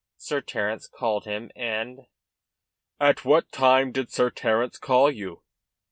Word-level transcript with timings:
Sir 0.17 0.41
Terence 0.41 0.87
called 0.87 1.25
him, 1.25 1.51
and 1.55 2.07
"At 2.99 3.23
what 3.23 3.51
time 3.51 3.91
did 3.91 4.11
Sir 4.11 4.31
Terence 4.31 4.79
call 4.79 5.11
you?" 5.11 5.43